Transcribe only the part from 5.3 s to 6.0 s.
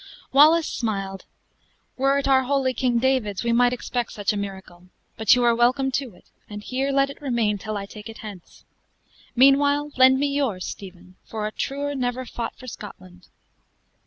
you are welcome